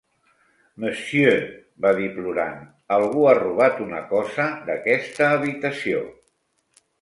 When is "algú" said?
2.97-3.27